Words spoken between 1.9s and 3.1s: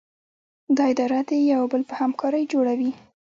همکارۍ جوړه وي.